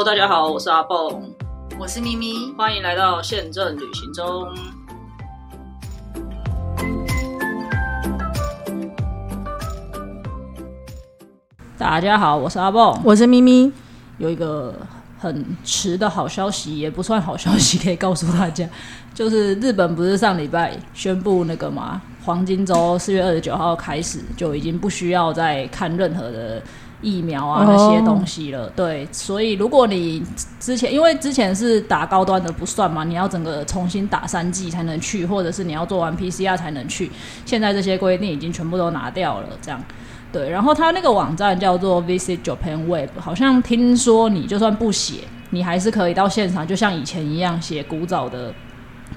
[0.00, 1.22] Hello，大家好，我是阿蹦，
[1.78, 4.48] 我是咪咪，欢迎来到宪政旅行中。
[11.76, 13.70] 大家好，我是阿蹦，我是咪咪。
[14.16, 14.74] 有一个
[15.18, 18.66] 很迟的好消息，也不算好消息， 可以告诉大家，
[19.12, 26.62] 就是日本不是上礼拜宣布那个嘛，黄金周四月二十九号开始就已经不需要再看任何的。
[27.02, 30.22] 疫苗啊那些东西了，对，所以如果你
[30.58, 37.10] 之前因为之前是打高端的不算嘛，你要整个重新打三剂才能去，或者是你要做完 PCR 才能去，
[37.46, 39.82] 现在这些规定已经全部都拿掉了，这样
[40.30, 40.50] 对。
[40.50, 48.52] 然后他那个网站叫做 Visit Japan Web，好像听说你就算不写，你还是可以到现场，就像以前一样写古早的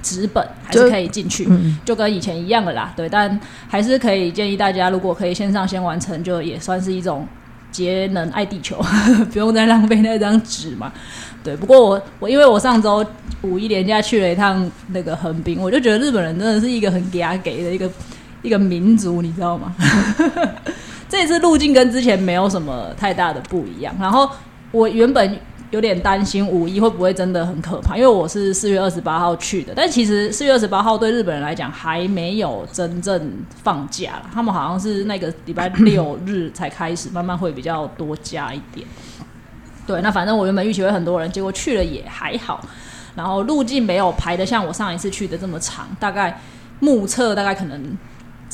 [0.02, 1.46] 纸本，还是可以进去，
[1.84, 2.94] 就跟以前一样的啦。
[2.96, 3.38] 对，但
[3.68, 7.28] 还是可以建议大家，如果可以线上先完成，就也算是一种。
[7.74, 8.82] 节能爱地球，
[9.34, 10.90] 不用再浪费那张纸嘛。
[11.44, 13.06] 对，不过我我因为我上周
[13.42, 17.92] 五一连假去了一趟那个横滨，我就觉得日本人真的是一个很给啊给的一个
[18.42, 19.76] 一个民族，你知道吗？
[21.10, 23.94] 这次路径跟之前没有什么太大的不一样。
[24.00, 24.30] 然后
[24.72, 25.38] 我原本。
[25.74, 38.86] 有点担心五一会不会真的很可怕，因为我是四月二十八号去的，但其实四月二十八号对日本人来讲还没有真正放假，他们好像是那个礼拜六日才开始，慢慢会比较多加一点。
[39.88, 42.64] 对，那反正我原本预期会很多人，结果去了也还好，
[43.16, 46.40] 然后路径没有排的像我上一次去的这么长，大概
[46.82, 47.98] 目测大概可能。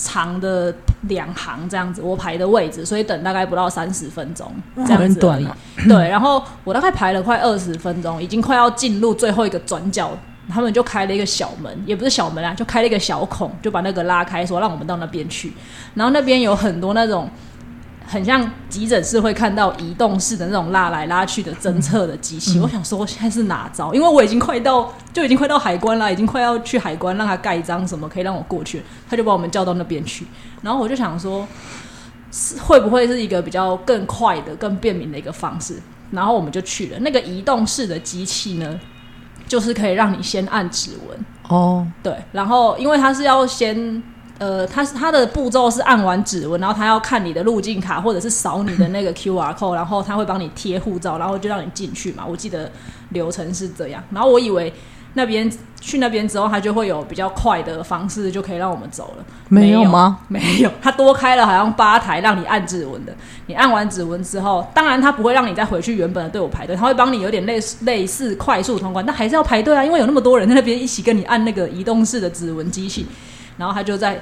[0.01, 4.49] 长的两行这样子，我排的位置，所以等大概不到三十分钟
[4.87, 5.47] 这样子而已。
[5.87, 10.11] 对，然后我大概排了快二十分钟，已经快要进入最后一个转角，
[10.49, 15.51] 他们就开了一个小门，也不是小门啊，就开了一个小孔，就把那个拉开，说让我们到那边去。
[15.95, 17.29] 然后那边有很多那种。
[18.11, 23.93] 很像急诊室会看到移动式的那种拉来拉去的侦测的机器，我想说现在是哪招？
[23.93, 30.25] 因为我已经快到，就已经快到海关了，已经快要去海关让他盖章什么可以让我过去，他就把我们叫到那边去。
[30.63, 31.47] 然后我就想说，
[32.31, 35.79] 是会不会是一个比较更快的、更便民的一个方式？
[36.09, 38.79] 然后我们就去了那个移动式的机器呢，
[39.47, 44.01] 就是可以让你先按指纹哦，对，然后因为它是要先。
[44.39, 52.25] 呃，它是它的步骤是按完指纹，然后他要看你的路径卡，或者是扫你的那个 Q R code，然后他会帮你贴护照，然后就让你进去嘛。
[52.25, 52.71] 我记得
[53.09, 54.01] 流程是这样。
[54.11, 54.73] 然后我以为
[55.13, 55.51] 那边
[55.81, 59.25] 去那边之后，他就会有比较快的方式，就可以让我们走了。
[59.49, 60.19] 没有吗？
[60.29, 63.13] 没有，他多开了好像八台让你按指纹的。
[63.47, 73.05] 你按完指纹之后，当然他不会让你再回去原本的队伍排队，他会帮你有点类似类似快速通关，但还是要排队啊，因为有那么多人在那边一起跟你按那个移动式的指纹机器。
[73.59, 74.19] 然后他就在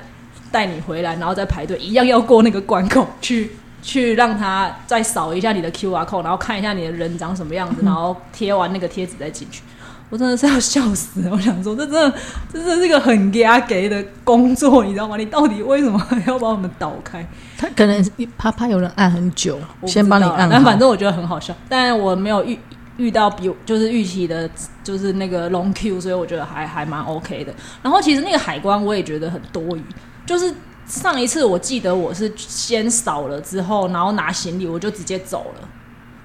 [0.52, 9.62] 带你回来，然后再排队，一样要过那个关口去，去让他再扫一下你的 Q R code，然后看一下你的人长什么样子， 然后贴完那个贴纸再进去。
[10.10, 11.32] 我真的是要笑死了！
[11.32, 12.18] 我想说，这真的，
[12.54, 15.18] 这真的是一个很给他给的工作，你知道吗？
[15.18, 17.28] 你到底为什么要把我们倒开？
[17.58, 20.50] 他可能怕怕有人按很久，先帮你按。
[20.50, 22.58] 但反正我觉得很好笑，但我没有遇。
[22.98, 24.50] 遇到比就是预期的，
[24.84, 27.54] 就是那个 long Q，所以我觉得还还蛮 OK 的。
[27.82, 29.84] 然后其实那个海关我也觉得很多余，
[30.26, 30.54] 就是
[30.86, 35.70] 上一次我记得我是先扫了之后，然后拿行李我就直接走了。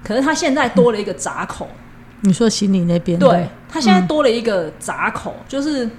[0.03, 1.67] 可是他现在多了一个闸口，
[2.21, 3.17] 你说行李那边？
[3.19, 5.89] 对，他现在多了一个闸口，就是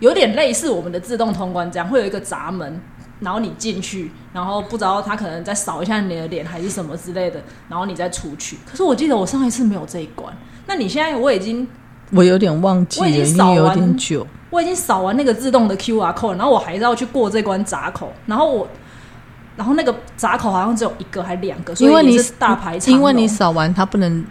[0.00, 2.80] 有点类似我们的自动通关这样，会有一个闸门。
[3.20, 8.58] 然后你进去，然后不知道他可能再扫一下你的脸还是什么之类的，然后你再出去。
[8.68, 10.34] 可是我记得我上一次没有这一关。
[10.66, 11.66] 那你现在我已经，
[12.10, 18.12] 我有点忘记，我已经扫完久，我已经扫完那个自动的 Q R code，然后我还是要去过这关闸口。
[18.26, 18.68] 然后我，
[19.56, 24.24] 然后那个闸口好像只有一个还两个，因为你是大排场，因为你扫完他不能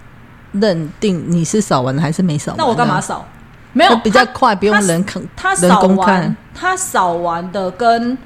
[0.52, 2.54] 认定你是扫完还是没扫。
[2.58, 3.26] 那我干嘛扫？
[3.72, 8.18] 没有比较快，不用人看，他扫完，他扫完的跟。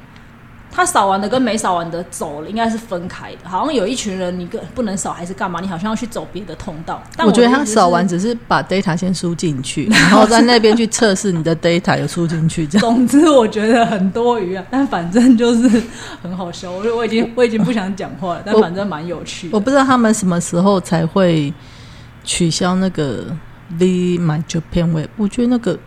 [0.72, 3.50] 他扫完的跟没扫完的走了，应该是分开的。
[3.50, 5.60] 好像有一群人，你个不能扫还是干嘛？
[5.60, 7.02] 你好像要去走别的通道。
[7.16, 12.68] 但我觉得他扫完只是把 data 先输进去，然后在那边去测试你的 data 有输进去。
[12.68, 12.82] 这样。
[12.82, 15.82] 总之我觉得很多余啊，但反正就是
[16.22, 16.72] 很好笑。
[16.72, 19.50] 我我已经我已经不想讲话了，但反正蛮有趣。
[19.52, 21.52] 我不知道他们什么时候才会
[22.24, 23.26] 取消那个
[23.80, 25.10] V My Japan Way。
[25.16, 25.80] 我觉得那个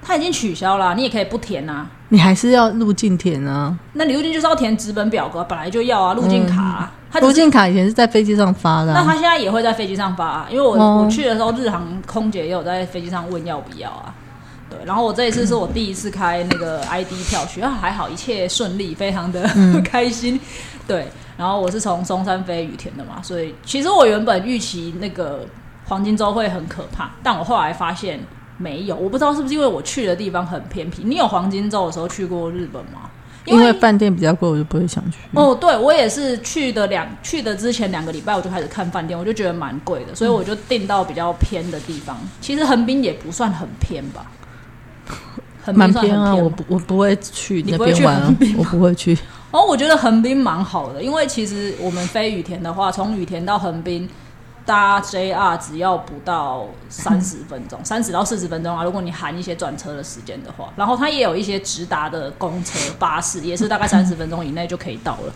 [0.00, 1.86] 他已经取消了，你也可以不填啊。
[2.12, 3.74] 你还是要入境填啊？
[3.94, 6.12] 那你入境就是要填纸本表格，本来就要啊。
[6.12, 6.90] 入境卡，
[7.22, 10.46] 入境卡以前是在飞机上发的，那他现在也会在飞机上发啊。
[10.50, 14.14] 因为我我去的时候，日航空姐也有在飞机上问要不要啊。
[14.68, 19.48] 对，然后我这一次是我第一次开那个 ID 票学还好一切顺利，非常的
[19.82, 20.38] 开心。
[20.86, 21.08] 对，
[21.38, 25.46] 然后我是从松山飞羽田的嘛，所以其实我原本预期那个
[25.86, 28.20] 黄金周会很可怕，但我后来发现
[28.62, 31.02] 没有，我不知道是不是因为我去的地方很偏僻。
[31.04, 33.10] 你有黄金周的时候去过日本吗？
[33.44, 35.18] 因为饭店比较贵，我就不会想去。
[35.34, 42.16] 哦，对我也是去的两去的之前两个礼拜，我就开始看饭店，我就觉得蛮贵的，所以我就订到比较偏的地方。
[42.40, 44.30] 其实横滨也不算很偏吧，
[45.64, 49.18] 横滨蛮偏啊，我不我不会去那你不会去边玩我不会去。
[49.50, 54.08] 哦，我觉得横滨蛮好的，因为其实我们飞羽田的话，从羽田到横滨
[54.64, 58.84] 搭 JR 只要不到三十分钟，三十到四十分钟啊。
[58.84, 65.32] 如果你含一些转车的时间的话，然后它也有一些直达的公车、巴士，也是大概三十分钟以内就可以到了。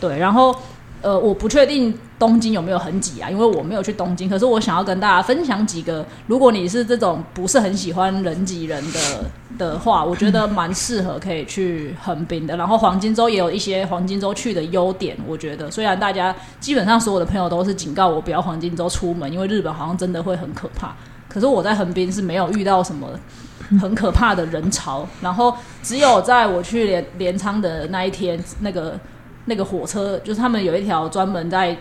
[0.00, 0.54] 对，然后
[1.02, 4.28] 呃，我不确定东京有没有很挤啊，因为我没有去东京。
[4.28, 9.24] 可是我想要跟大家分享几个，如果你是这种不是很喜欢人挤人的
[9.58, 12.56] 的话，我觉得 蛮适合可以去横滨的。
[12.56, 20.94] 然后黄金周也有一些黄金周去的优点，我觉得虽然大家基本上所有的朋友都是警告我不要黄金周出门，因为日本好像真的会很可怕。
[21.28, 23.08] 可是我在横滨是没有遇到什么
[23.80, 28.98] 很可怕的人潮，然后只有在我去镰镰仓的那一天，那个
[29.46, 31.76] 那个火车就是他们有一条专门在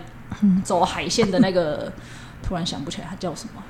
[0.63, 1.91] 走海线的那个，
[2.41, 3.62] 突然想不起来它叫什么。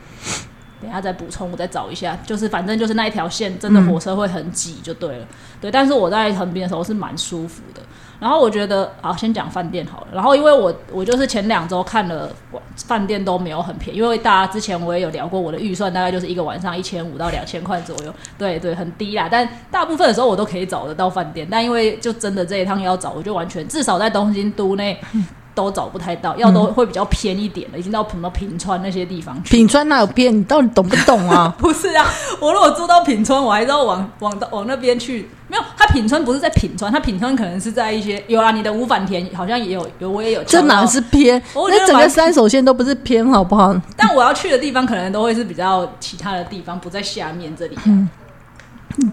[0.82, 2.16] 等下再补充，我再找一下。
[2.26, 5.28] 就是反正就是那一条线，真的火车会很挤就对了。
[5.60, 7.82] 对，但是我在横滨的时候是蛮舒服的。
[8.20, 10.08] 然后我觉得，好，先讲饭店好了。
[10.14, 12.30] 然后因为我我就是前两周看了
[12.76, 18.14] 饭店都没有很便宜，因为大家之前我也有聊过，我的预算大概就是一个晚上一千五到两千块左右。
[18.38, 19.28] 对对，很低啦。
[19.30, 25.00] 但大部分的时候我都可以找得到饭店，但因为就真的这一趟要找，我就完全至少在东京都内。
[25.56, 29.52] 都找不太到，要都会比较偏一点的，已经到什么平川那些地方去。
[29.52, 30.38] 品川哪有偏？
[30.38, 31.48] 你到底懂不懂啊？
[31.58, 32.06] 不是啊，
[32.42, 35.30] 我如果住到品川，我还是要往往到往那边去。
[35.56, 40.44] 没有，它品川不是在品川，它品川可能是在一些有啊，你的五反田好像也有，有我也有。
[40.44, 41.00] 这哪是？
[41.00, 41.42] 偏？
[41.54, 43.74] 我觉得那整个三手线都不是偏，好不好？
[43.96, 47.82] 但我要去的地方可能都会是比较其他的地方，不在下面这里、啊。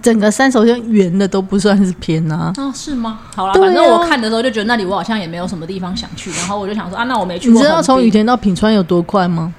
[0.00, 2.52] 整个三手线圆的都不算是偏啊。
[2.56, 3.20] 哦，是吗？
[3.36, 7.66] 好了，啊反正我看的时候就觉得那里我好像也没有什么地方想去，然后我就想说啊，那我没去你过你。
[7.66, 9.52] 知道从羽田到品川有多快吗？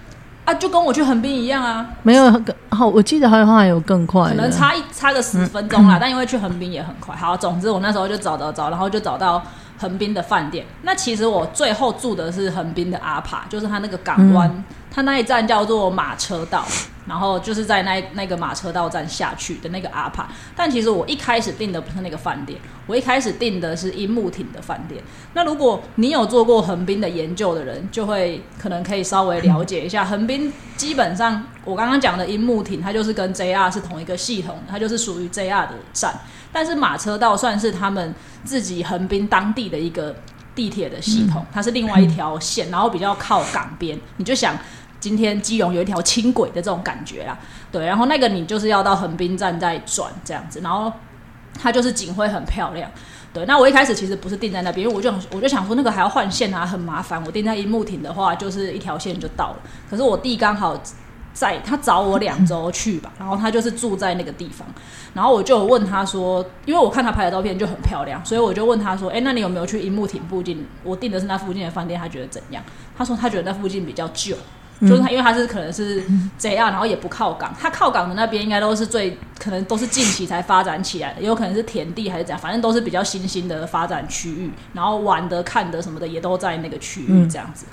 [0.45, 7.15] 啊，就跟我去横滨一样啊，没有，好，我记得好像还有更快的，可能差一差个十分钟啦，但因为去横滨也很快。
[7.15, 9.41] 好，总之我那时候就找找找，然后就找到
[9.77, 10.65] 横滨的饭店。
[10.83, 16.65] 那其实我最后住的是横滨的阿帕，就是它那个港湾，它那一站叫做马车道，
[17.07, 20.27] 然后就是在那那个马车道站下去的那个阿帕。
[20.55, 25.03] 但其实我一开始订的不是那个饭店，我一开始订的是樱木町的饭店。
[25.33, 36.13] 那如果你有做过横滨的研究的人，就会可能可以稍微了解一下，横滨基本上我刚刚讲的樱木町，它就是跟 JR 是同一个系统，它就是属于 JR 的站。
[36.53, 38.13] 但是马车道算是他们
[38.45, 40.15] 自己横滨当地的一个
[40.55, 43.99] 地铁的系统，它是另外一条线，然后比较靠港边。
[44.17, 44.55] 你就想
[44.99, 47.37] 今天基隆有一条轻轨的这种感觉啦，
[47.71, 50.93] 对，然后那个你就是要到横滨站再转这样子，然后
[51.59, 52.89] 它就是景会很漂亮。
[53.33, 57.19] 对，那我一开始其实不是定在那边，因为我就我就想说那个还要换线啊，很麻烦。
[57.25, 59.57] 我定在樱木町的话，就是一条线就到了。
[59.89, 60.79] 可是我弟刚好
[61.33, 64.67] 在，他找我两周去吧， 然后他就是住在那个地方，
[65.13, 70.65] 然后我就问他说，因为我看他拍的照片就很漂亮，所以我就问他说，哎，那你有没有去樱木町附近？
[70.83, 72.63] 我订的是那附近的饭店，他觉得怎样？
[72.95, 74.35] 他说他觉得那附近比较旧。
[74.81, 76.03] 就是他，因为他是可能是
[76.37, 87.65] 这样 然后也不靠港，他靠港的那边应该都是最可能都是近期才发展起来的，也有可能是田地还是怎样，反正都是比较新兴的发展区域，然后玩的、看的什么的也都在那个区域这样子。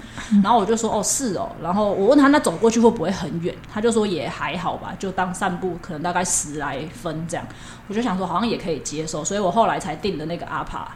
[0.42, 7.44] 然后我就说哦是哦，然后我问他那走过去会不会很远，他就说也还好吧，就当散步，可能大概十来分这样。
[7.88, 10.86] 我就想说好像也可以接受，所以我后来才订的那个阿帕，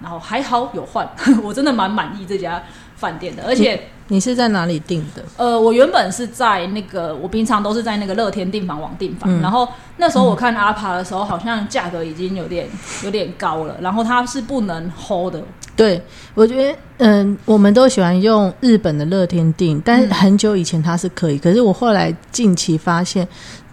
[0.00, 1.06] 然后还好有换，
[1.44, 2.62] 我真的蛮满意这家
[2.96, 3.88] 饭店的，而且。
[4.12, 5.24] 你是在哪里订的？
[5.36, 12.68] 呃，我原本是在那个，我平常都是在那个乐天订房网订房，然后那时候我看阿帕的时候，好像价格已经有点
[13.04, 15.40] 有点高了，然后它是不能 hold 的。
[15.76, 16.02] 对，
[16.34, 23.26] 我觉得，嗯，我们都喜欢用日本的乐天订，但是很久以前它是可以，可是我后来近期发现，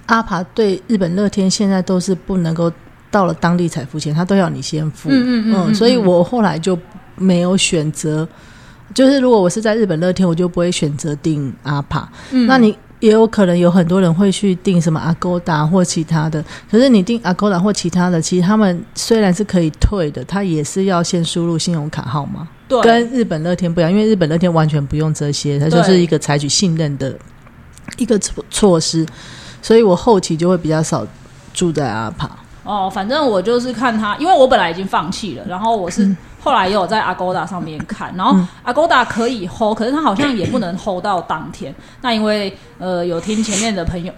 [0.06, 2.72] 阿帕对日本乐天现在都是不能够
[3.10, 6.78] 到了当地才付钱，他都要你先付，嗯嗯嗯嗯所以我后来就
[7.16, 8.28] 没有选择。
[8.98, 12.10] 就是如果我是在日本乐天，我就不会选择订阿帕。
[12.32, 27.16] 嗯那你也有可能有很多人会去订什么阿勾达或其他的，可是你订阿勾达或其他的，其实他们虽然是可以退的，他也是要先输入信用卡号码，对，跟日本乐天不一样，因为日本乐天完全不用这些，它就是一个采取信任的
[27.98, 29.06] 一个措措施，
[29.62, 31.06] 所以我后期就会比较少
[31.54, 32.32] 住在阿帕。
[32.64, 36.04] 哦，反正我就是看他，因为我本来已经放弃了，然后我是
[36.40, 41.74] 后来也有在 Agoda 上面看，然后 Agoda 可以 hold，可是他好像也不能 hold 到当天。
[42.02, 44.14] 那因为呃有听前面的朋友。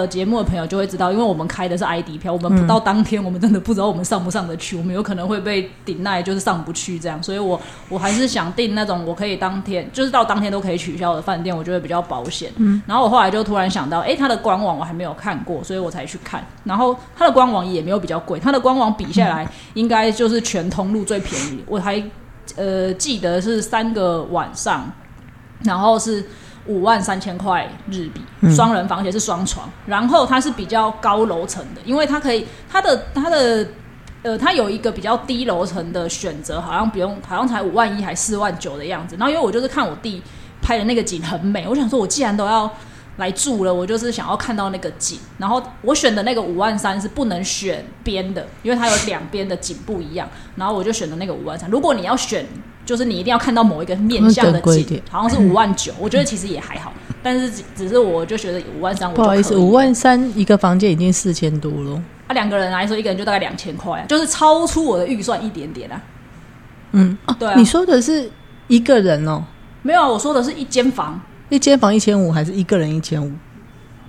[0.00, 7.22] 的节目的朋友就会知道，因为我们开的是 ID 票，我们不到当天，我们真的不知道我们上不上得去，我们有可能会被顶耐，就是上不去这样。
[7.22, 12.50] 所以我我还是想订那种我可以当天，就是到当天都可以取消的饭店，我觉得比较保险。
[12.56, 12.82] 嗯。
[12.86, 16.42] 然后我后来就突然想到，哎，它的官网我还没有看过，所以我才去看。
[16.64, 21.62] 然后它的官网也没有比较贵，它的官网比下来应该就是全通路最便宜。
[21.66, 22.02] 我还
[22.56, 24.90] 呃记得是三个晚上，
[25.62, 26.24] 然后是。
[26.66, 28.20] 五万三千块日币，
[28.54, 33.66] 双人房而且是双床，然后它是比较高楼层的，因为它可以它的它的
[34.22, 39.16] 呃，它有一个比较低楼层的选择，好像不用，好像才五万一还四万九的样子。
[39.18, 40.22] 然后因为我就是看我弟
[40.60, 42.70] 拍的那个景很美，我想说我既然都要
[43.16, 45.18] 来住了，我就是想要看到那个景。
[45.38, 50.28] 然后我选的那个五万三是不能选边的，因为它有两边的景不一样。
[50.54, 51.68] 然后我就选的那个五万三。
[51.68, 52.46] 如果你要选。
[52.84, 62.02] 就是你一定要看到某一个面向的景，好像是五万九，我觉得其实也还好，但是只只是我就觉得五万三，不好意思，五万三一个房间已经四千多了。
[62.26, 66.02] 啊，两个人来说，一个人就大概两千块，就是超出我的预算一点点啊。
[66.92, 68.30] 嗯，对啊，你说的是
[68.68, 69.44] 一个人哦？
[69.82, 73.32] 没有，我说的是一间房，一间房一千五，还是一个人一千五？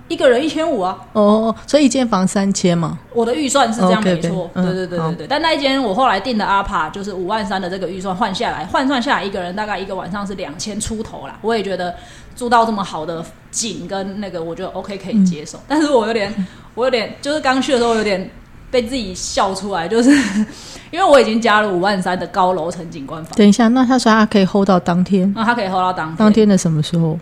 [0.09, 0.97] 一个人一千五啊！
[1.13, 2.99] 哦，所以一间房三千嘛。
[3.13, 4.49] 我的预算是这样，没错。
[4.53, 5.27] 对对对对对。
[5.27, 11.37] 但那一间我后来订的阿帕就是五万三的这个预算换下来，换算下来一个人大概一个晚上是两千出头啦。
[11.41, 11.95] 我也觉得
[12.35, 15.57] 住到这么好的景跟那个，我觉得 OK 可以接受。
[15.67, 16.33] 但是我有点，
[16.75, 18.29] 我有点就是刚去的时候有点
[18.69, 20.11] 被自己笑出来，就是
[20.91, 23.33] 因为我已经加了五万三的高楼层景观房。
[23.37, 25.31] 等一下，那他说他可以 hold 到当天？
[25.35, 27.17] 那他可以 hold 到当当天的什么时候？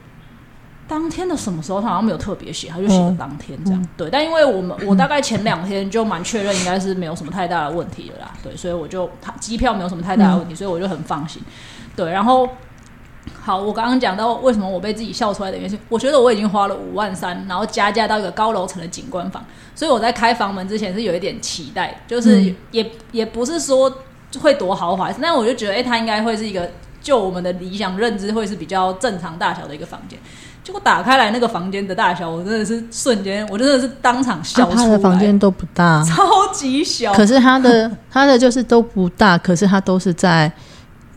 [0.91, 3.88] 当天的什么时候，他好像没有特别写，他就写了当天这样。
[3.95, 8.33] 对，但因为我们 我大概前两天就蛮确认，应该是没有什么太大的问题了啦。
[8.43, 11.41] 对，所以我就他机票没有什么太大的问题，所以我就很放心。
[11.95, 12.45] 对，然后
[13.41, 19.41] 好，我刚刚讲到为什么我被自己笑出来的原因，我觉得我已经花了五万三，然后加价到一个高楼层的景观房，
[19.74, 23.89] 所以我在开房门之前是有一点期待，就是也也不是说
[24.41, 26.69] 会多豪华，但我就觉得，哎，它应该会是一个
[27.01, 30.19] 就我们的理想认知会是比较正常大小的一个房间。
[30.63, 34.83] 结果打开来那个房间的大小，我真的是瞬间，我真的是当场笑出来。
[34.83, 37.13] 他的房间都不大，超级小。
[37.13, 40.51] 可是他的 他的就是都不大，可是他都是在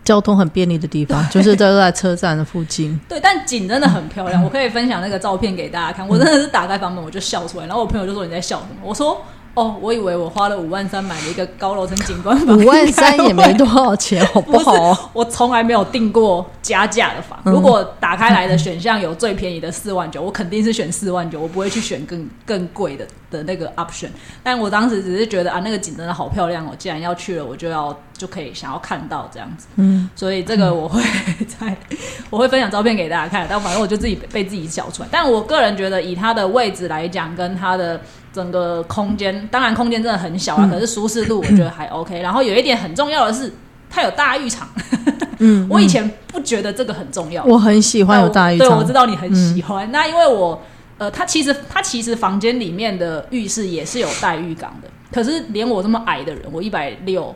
[0.02, 2.98] 交通很便利的地方，就是都在车站的附近。
[3.08, 6.08] 对，但景真的很漂亮，我可以分享那个照片给大家看。
[6.08, 8.76] 我真的是打开房门我就笑出来，然后我朋友就说你在笑什么？
[8.82, 9.20] 我说。
[9.54, 15.10] 哦，我以为我花了五万三买了一个高楼层景观房，五万三也没多少钱，好不好？
[15.12, 17.38] 我从来没有订过加价的房。
[17.44, 24.08] 如果打开来的选项有最便宜的四万九，我肯定是选四万九，我不会去选更更贵的的那个 option。
[24.42, 29.68] 但我当时只是觉得啊，那个景真的好漂亮哦，既然要去了，我就要就可以想要看到这样子。
[29.76, 31.00] 嗯，所以这个我会
[31.46, 31.76] 在
[32.28, 35.08] 我会分享照片给大家看，但反正我就自己被自己笑出来。
[35.12, 38.00] 但我个人觉得，以它的位置来讲，跟它的。
[38.34, 42.18] 整个空间，当然空间真的很小啊，可是舒适度我觉得还 OK。
[42.20, 43.52] 然后有一点很重要的是，
[43.88, 44.68] 它有大浴场。
[45.38, 47.44] 嗯，我以前不觉得这个很重要。
[47.44, 49.90] 我很喜欢有大浴场，对，我知道你很喜欢。
[49.92, 50.60] 那因为我，
[50.98, 57.34] 呃，它其实它其实房间里面的浴室也是有带浴缸的，可是连我这么矮的人，我一百六。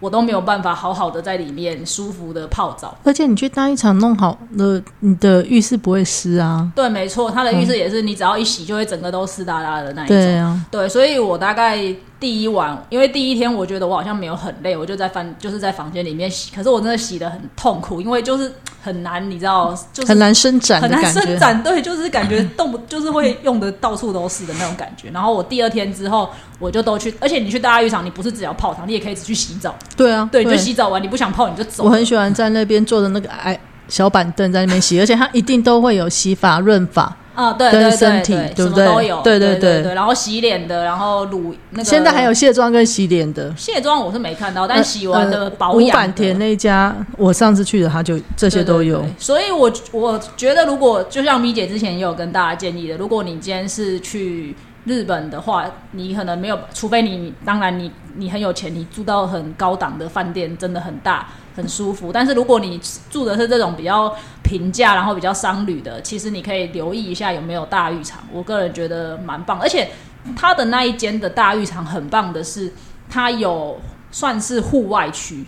[0.00, 6.70] 我都没有办法好好的在里面舒服的泡澡，而且你去大浴场弄好了，你的浴室不会湿啊。
[6.74, 10.16] 对，没错，它的浴室也是，你只要一洗就会整个都湿哒哒的那一种。
[10.16, 11.94] 对啊，对，所以我大概。
[12.18, 18.50] 第一晚，因为第一天我觉得我好像没有很累，我就在房就是在房间里面洗，可是我真的洗的很痛苦，因为就是
[18.82, 25.10] 很难，你知道，就是很难伸展，很难伸展，对，就是感觉动不就是会用的到处都是的那种感觉。
[25.10, 29.74] 然后我第二天之后，我就都去，而且你去大浴场，你不是只要泡汤，你也可以只去洗澡。
[29.94, 31.84] 对啊，对，你就洗澡完，你不想泡你就走。
[31.84, 33.58] 我很喜欢在那边坐着那个矮
[33.88, 37.14] 小板凳在那边洗，而且它一定都会有洗发润发。
[37.36, 43.54] 啊，对对对对，什么都有，对对对对，然后洗脸的，然后乳那个，现在还有卸妆跟洗脸的。
[43.56, 45.88] 卸妆我是没看到，但洗完的保养。
[45.88, 49.04] 五坂田那家，我上次去的，他就这些都有。
[49.18, 61.28] 所以，我我觉得，如果就像咪姐之前也有跟大家建议的，如果你今天是去日本的话，你可能没有，除非你当然你你很有钱，你住到很高档的饭店，真的很大。
[61.56, 68.20] 很舒服，但是如果你住的是这种比较平价，然后比较商旅的，其实你可以留意一下有没有大浴场。
[68.30, 69.88] 我个人觉得蛮棒，而且
[70.36, 72.70] 它的那一间的大浴场很棒的是，
[73.08, 75.46] 它有算是户外区，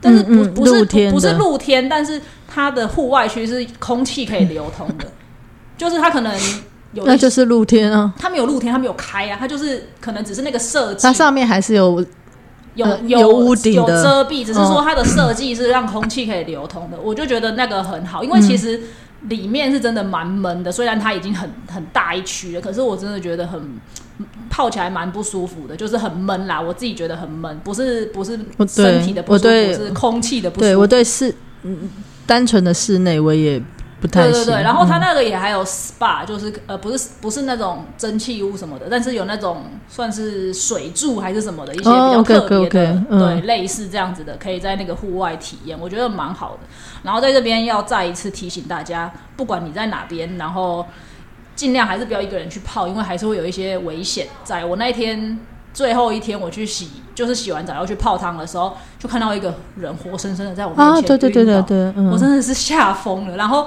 [0.00, 5.06] 但是不不是不是露天，但是它的户外区是空气可以流通的，
[5.78, 6.38] 就是它可能
[6.92, 11.02] 有那就是露天啊，它没有露天，它没有开啊，它就是可能只是那个设计。
[11.02, 12.04] 它上面还是有
[12.78, 18.80] 有呃有有屋顶有遮蔽，只是说它的设计是让空气可以流通的，我就觉得那个很好，因为其实
[19.22, 23.60] 里面是真的蛮闷的，虽然它已经很很大一区了，可是我真的觉得很
[24.48, 30.66] 泡起来蛮不舒服的，就是很闷啦，我自己觉得很闷，不是不是身体的不舒服，是空气的不舒服。
[30.66, 31.90] 对我对室嗯
[32.26, 33.60] 单纯的室内我也
[34.00, 34.32] 不太行。
[34.32, 46.60] 对对对，然后它嗯那个也还有 SPA，就是呃不是不是那种蒸汽屋什么的，但是有那种算是水柱还是什么的一些比哦较特别的对，类似这样子的，可以在那个户外体验，我觉得蛮好的。
[47.02, 50.84] 然后在这边要再一次提醒大家，不管你在哪边，然后
[51.54, 54.64] 尽量还是不要一个人去泡，因为还是会有一些危险在。
[54.64, 55.38] 我那一天
[55.72, 63.36] 最后一天我去洗，就是洗完澡要去泡汤的时候，就看到一个人活生生的在我面啊，前对对对对对，嗯，我真的是吓疯了。
[63.36, 63.66] 然后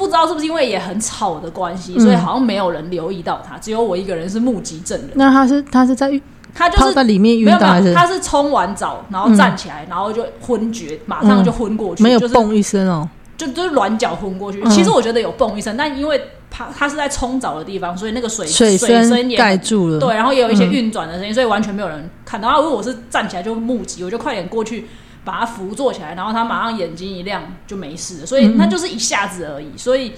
[0.00, 5.10] 不知道是不是因为也很吵的关系，嗯所以好像没有人留意到他，只有我一个人是目击证人。
[5.14, 6.10] 那他是他是在
[6.54, 13.06] 他就是泡在里面有倒还是没有，他是冲完澡然后站起来，然后就昏厥，马上就昏过去，就是没有蹦一声哦？
[13.36, 14.62] 就就是软脚昏过去。
[14.64, 20.00] 嗯其实我觉得有蹦一声，但因为他他是在冲澡的地方，所以那个水水声声也盖住了。
[20.00, 22.48] 对，然后也有一些嗯运转的声音，所以完全没有人看到。
[22.48, 24.86] 然后如果我是站起来就目击，我就快点过去
[25.30, 28.26] 把它扶坐起来，然后他马上眼睛一亮就没事了。
[28.26, 29.76] 所以嗯那就是一下子而已。
[29.76, 30.12] 所以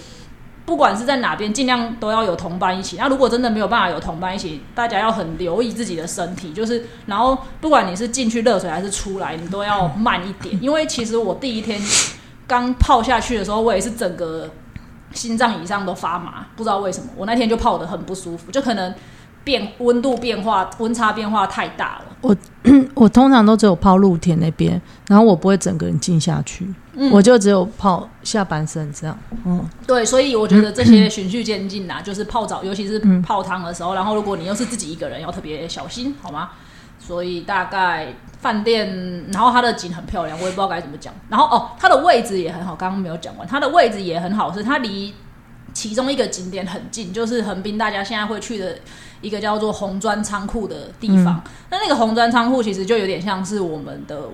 [0.64, 2.96] 不管是在哪边，尽量都要有同伴一起。
[2.96, 11.78] 那如果真的没有办法有同伴一起，大家要很留意自己的身体，就是然后不管你是进去热水还是出来，你都要慢一点，因为其实我第一天
[12.46, 14.48] 刚泡下去的时候，我也是整个
[15.12, 18.94] 心脏以上都发麻，不知道为什么，我那天就泡得很不舒服，就可能
[19.44, 22.11] 变温度变化、温差变化太大了。
[22.22, 22.34] 我
[22.94, 29.18] 我通常都只有泡露天那边，然后我不会整个人浸下去，嗯我就只有泡下半身这样。
[29.44, 36.50] 嗯，对，所以我觉得这些 循序渐进呐，就是泡澡，尤其是泡汤的时候，然后如果你又是自己一个人，要特别小心，好吗？
[36.98, 41.12] 所以大概饭店，然后它的景很漂亮，我也不知道该怎么讲。
[41.28, 45.12] 然后哦，它的位置也很好，刚刚没有讲完，它的位置也很好，是它离
[45.72, 48.78] 其中一个景点很近，就是横滨大家现在会去的
[49.22, 51.42] 一个叫做红砖仓库的地方。
[51.70, 54.24] 那、那个红砖仓库其实就有点像是我们的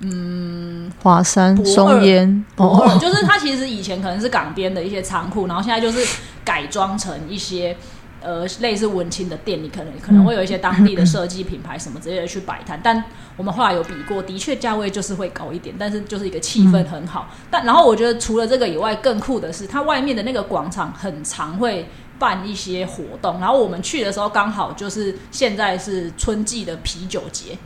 [0.00, 7.76] 嗯华山、松烟哦，就是它其实以前可能是港边的一些仓库，然后现在就是改装成一些
[8.20, 12.78] 呃类似文青的店，你可能可能会有一些当地的设计品牌什么之类的去摆摊。
[12.82, 13.04] 但
[13.36, 17.28] 我们后来有比过，的确价位就是会高一点，但是就是一个气氛很好。
[17.50, 21.88] 但然后我觉得除了这个以外，更酷的是它外面的那个广场很常会。
[22.18, 27.58] 办一些活动，然后我们去的时候刚好就是现在是春季的啤酒节，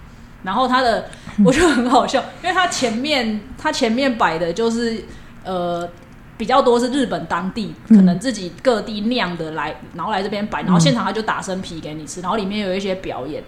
[0.43, 1.09] 然后他的
[1.45, 5.05] 我觉得很好笑，因为他前面他前面摆的就是
[5.45, 5.89] 呃
[6.37, 13.43] 比较多是日本当地可能自己各地酿的来，然后来这边摆，然后现场他就打生啤给你吃，然后里面有一些表演。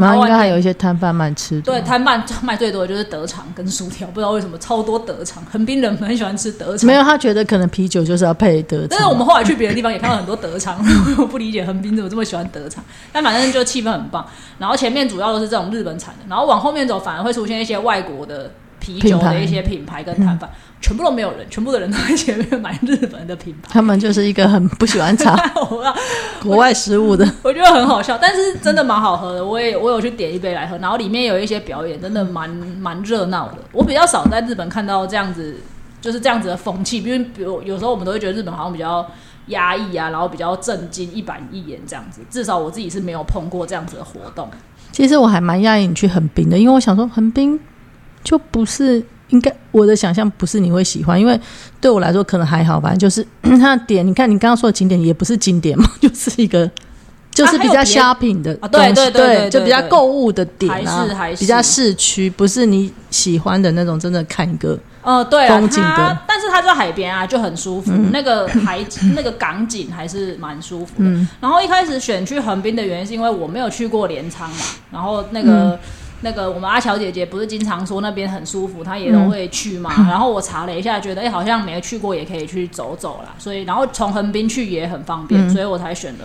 [0.00, 1.62] 然后应该还有一些摊贩卖吃的。
[1.62, 6.86] 对，摊贩 卖最多的就是德肠跟薯条，不知道为什么超多德肠，横滨人很喜欢吃德肠。
[6.86, 8.88] 没有，他觉得可能啤酒就是要配德肠。
[8.90, 10.78] 但是我们后来去别的地方也看到很多德肠，
[11.18, 12.82] 我不理解横滨怎么这么喜欢德肠。
[13.12, 14.26] 但反正就气氛很棒。
[14.58, 20.48] 然后前面主要都是这种日本产的，然后往后面走反而会出现一些外国的啤酒的一些品牌跟摊贩，
[20.80, 23.68] 全部都没有人，全部的人都在前面买日本的品牌。
[23.72, 25.36] 他们就是一个很不喜欢查
[26.40, 27.26] 国外食物的。
[27.42, 29.44] 我觉得很好笑，但是真的蛮好喝的。
[29.44, 33.58] 我也我有去点一杯来喝，然后里面有一些表演，真的蛮蛮热闹的。
[33.72, 35.56] 我比较少在日本看到这样子，
[36.00, 37.02] 就是这样子的风气。
[37.02, 39.04] 因为比如有时候我们都会觉得日本好像比较
[39.46, 42.20] 压抑啊，然后比较震惊、一板一眼这样子。
[42.30, 44.48] 至少我自己是没有碰过这样子的活动。
[44.92, 47.58] 其实我还蛮讶异你去横滨的，因为我想说横滨
[48.22, 51.38] 就不是应该我的想象不是你会喜欢，因为
[51.80, 53.26] 对我来说可能还好，反正就是
[53.60, 56.70] 它的点，你看你刚刚说的景点也不是景点嘛， 就是一个。
[57.32, 61.06] 就是比较 shopping 的啊对东西对对就比较对购物的点啊，
[61.38, 67.92] 比较市区，不是你喜欢的那种，真的看一个呃，对啊，它，但是它在海边啊，就很舒服。
[68.10, 68.82] 那个海
[69.14, 71.04] 那个港景还是蛮舒服的。
[71.10, 75.78] 嗯然后一开始选去横滨的原因是因为我没有去过镰仓嘛，然后那个、嗯
[76.22, 79.92] 那个我们阿乔姐姐不是经常说那边很舒服，她也都会去嘛。
[79.98, 83.34] 嗯 然后我查了一下，觉得哎、好像没去过也可以去走走啦。
[83.38, 86.24] 所以然后从横滨去也很方便，嗯所以我才选了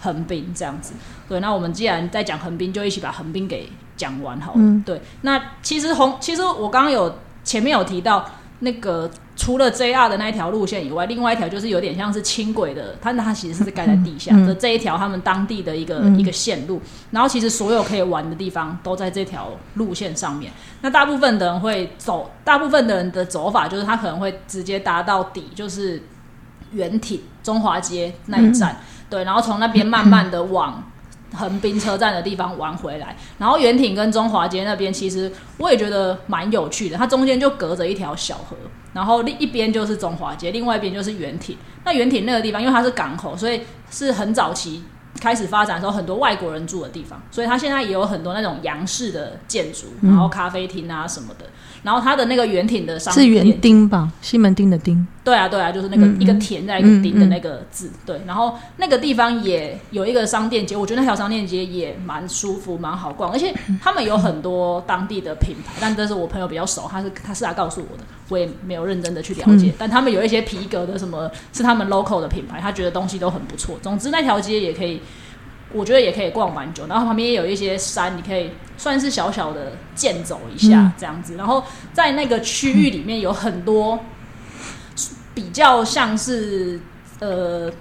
[0.00, 0.92] 横滨这样子。
[1.28, 4.58] 对，那我们既然在讲横滨，就一起把横滨给讲完好了。
[4.60, 8.24] 嗯对，那其实红，其实我刚刚有前面有提到，
[8.60, 20.52] 那个除了 JR 的那一条路线以外，另外一条就是有点像是轻轨的，它它其实是盖在地下嗯的这一条他们当地的一个、嗯一个线路，然后其实所有可以玩的地方都在这条路线上面。
[20.82, 26.02] 那大部分的人会走，大部分的人的走法就是他可能会直接搭到底，就是。
[26.72, 28.76] 圆体中华街那一站，
[29.08, 30.80] 对，然后从那边慢慢的往
[31.32, 33.16] 横滨车站的地方玩回来。
[33.38, 38.56] 然后原挺跟中华街那边，其实我也觉得蛮有趣的，它中间就隔着一条小河，
[38.92, 41.56] 然后另一边就是中华街，另外一边就是原挺。
[41.84, 44.82] 那原挺那个地方，因为它是港口，所以是很早期。
[45.18, 51.46] 开始发展的时候，很多外国人住的地方，所以它现在也有很多那种洋式的建筑，然后咖啡厅啊什么的。
[51.82, 54.12] 然后它的那个圆挺的商是园丁吧？
[54.20, 55.06] 西门町的丁。
[55.24, 57.90] 对啊，对啊，就是那个一个田在一个丁的那个字。
[58.04, 69.72] 对，然后那个地方也有一个商店街，我觉得那条商店街也蛮舒服、蛮好逛，而且他们有很多当地的品牌，但这是我朋友比较熟，他是他是来告诉我的，我也没有认真的去了解。
[69.78, 73.78] 但他们有一些皮革的什么，是他们 local 的品牌，他觉得东西都很不错。
[73.80, 74.99] 总之那条街也可以。
[75.72, 81.36] 我觉得也可以逛蛮久，然后旁边也有一些山，你可以算是小小的健走一下这样子。
[81.36, 83.98] 然后在那个区域里面有很多
[85.34, 86.80] 比较像是
[87.20, 87.72] 呃，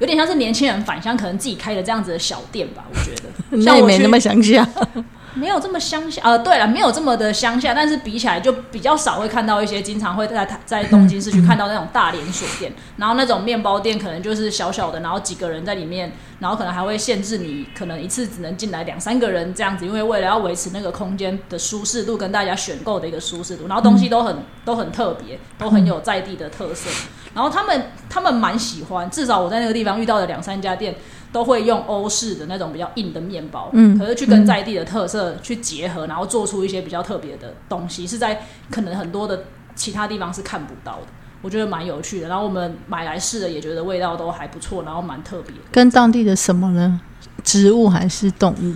[0.00, 2.84] 有点像是年轻人返乡可能自己开的这样子的小店吧。
[2.90, 3.28] 我觉得
[3.64, 4.68] 那也没那么乡下。
[5.34, 26.88] 没有这么乡下，呃，对了，没有这么的乡下，但是比起来就比较少会看到一些经常会在在东京市区看到那种大连锁店，然后那种面包店可能就是小小的，然后几个人在里面，然后可能还会限制你可能一次只能进来两三个人这样子，因为为了要维持那个空间的舒适度跟大家选购的一个舒适度，然后东西都很都很特别，都很有在地的特色，
[27.34, 30.94] 然后他们他们蛮喜欢，至少我在那个地方遇到的两三家店。
[31.34, 39.42] 都会用欧式的那种比较硬的面包，嗯，可是去跟在地的特色去结合，然后做出一些比较特别的东西，是在可能很多的
[39.74, 41.06] 其他地方是看不到的，
[41.42, 42.28] 我觉得蛮有趣的。
[42.28, 45.52] 然后我们买来试的，也觉得味道都还不错，然后蛮特别。
[45.72, 47.00] 跟当地的什么呢？
[47.42, 48.72] 植物还是动物？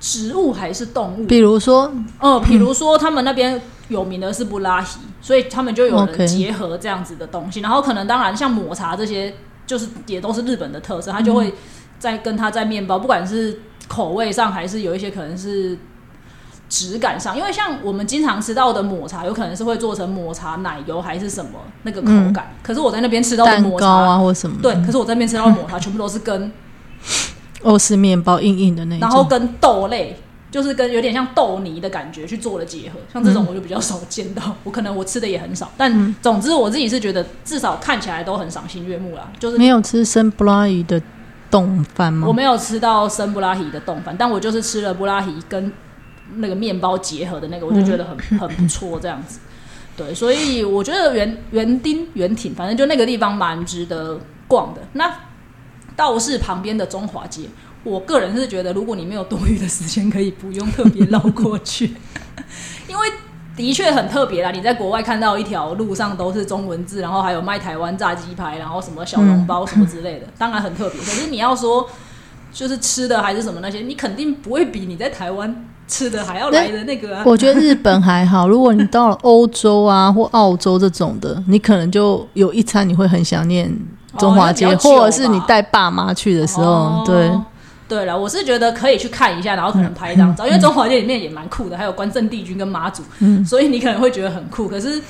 [0.00, 1.26] 植物还是动物？
[1.26, 7.60] 比如说，哦，比如说他们那边有名的是布拉提，所以他们就有人结合这样子的东西。
[7.60, 9.34] 然后可能当然像抹茶这些。
[9.68, 11.54] 就是也都是日本的特色，它就会
[12.00, 15.78] 在跟它在面包，不管是口味上还是有一些可能是
[16.68, 22.54] 质感上，因为像我们经常吃到的抹茶，有可能是会做成抹茶奶油还是什么那个口感。
[22.62, 26.50] 可是我在那边吃到的抹茶啊或什么，对，可是我在那边吃到的抹茶全部都是跟
[27.62, 30.18] 欧式面包硬硬的那，然后跟豆类。
[30.50, 39.30] 就是跟有点像豆泥的感觉去做了结合，像这种我就比较少见到，我可能我吃的也很少，但总之我自己是觉得至少看起来都很赏心悦目啦。
[39.38, 41.00] 就是没有吃生布拉伊的
[41.50, 42.26] 冻饭吗？
[42.26, 45.70] 我没有吃到生布拉伊的冻饭，但我就是吃了布拉伊跟
[46.36, 49.40] 那个面包结合的那个，我就觉得很 很不错这样子。
[49.96, 54.80] 对，所以我觉得园园丁园挺，反正就那个地方蛮值得逛的。
[54.94, 55.12] 那
[55.94, 57.42] 道士旁边的中华街。
[57.84, 61.94] 我个人是觉得，如果你没有多余的时间，可以不用特别绕过去，
[62.88, 63.08] 因为
[63.56, 64.50] 的确很特别啦。
[64.50, 71.00] 你在国外看到一条路上都是中文字，然后还有卖台湾炸鸡排，然后什么小笼包什么之类的，当然很特别。
[71.00, 71.88] 可是你要说
[72.52, 77.16] 就是吃的还是什么那些，你肯定不会比你在台湾吃的还要来的那个。
[77.16, 83.72] 啊我觉得日本还好，如果你到了欧洲啊或澳洲这种的，你可能就有一餐你会很想念
[84.18, 87.30] 中华街，或者是你带爸妈去的时候，对。
[87.88, 93.02] 对了，我是觉得可以去看一下，然后可能拍一张照，因为中华街里面也蛮酷的，还有关正帝君跟妈祖，
[93.46, 94.68] 所以你可能会觉得很酷。
[94.68, 95.00] 可是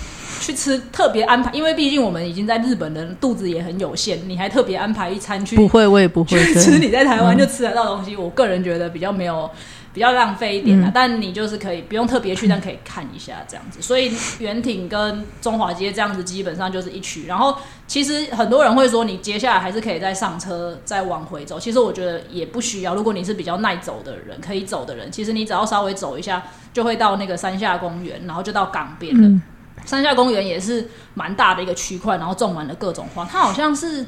[0.40, 8.14] 去吃特别安排，因为毕竟我们已经在日本的肚子也很有限，你还特别安排一餐去，不会，我也不会吃你在台湾就吃得到东西。
[8.14, 9.50] 我个人觉得比较没有。
[9.98, 13.82] 比较浪费一点啊，但你就是可以不用特别去，但可以看一下这样子。
[13.82, 17.26] 所以圆挺跟中华街这样子基本上就是一区。
[17.26, 17.52] 然后
[17.88, 21.58] 其实很多人会说，你接下来还是可以再上车再往回走。
[21.58, 22.94] 其实我觉得也不需要。
[22.94, 26.40] 如果你是比较耐走的人，可以走的人，其实你只要稍微走一下，
[26.72, 29.40] 就会到那个山下公园，然后就到港边了。
[29.84, 33.24] 山下公园也是蛮大的一个区块，然后种满了各种花。
[33.24, 34.06] 它好像是。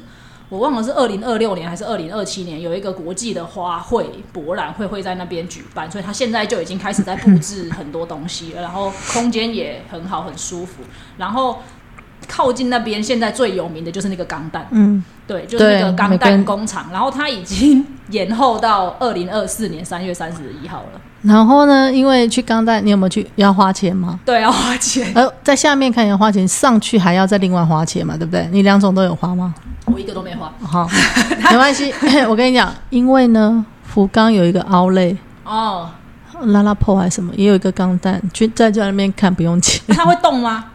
[0.51, 10.83] 我忘了是二零二六年还是二零二七年，有一个国际的花卉博览会会在那边举办，所以他现在就已经开始在布置很多东西了，然后空间也很好，很舒服。
[11.15, 11.59] 然后
[12.27, 21.01] 靠近那边现在最有名的就是那个钢弹，嗯，对，就是那个钢弹工厂，然后它已经延后到二零二四年三月三十一号了。
[21.21, 21.91] 然后呢？
[21.93, 23.25] 因为去钢弹，你有没有去？
[23.35, 24.19] 要花钱吗？
[24.25, 25.11] 对，要花钱。
[25.13, 28.17] 呃，在下面看要花钱，上去还要再另外花钱嘛？
[28.17, 28.47] 对不对？
[28.51, 29.53] 你两种都有花吗？
[29.85, 30.51] 我一个都没花。
[30.61, 30.89] 好，
[31.51, 31.93] 没关系。
[32.27, 35.89] 我跟你讲，因为呢，福冈有一个凹类哦，
[36.45, 39.79] 拉拉破还是什么，也有一个钢弹，去在在那边看不用钱。
[39.89, 40.65] 它会动吗？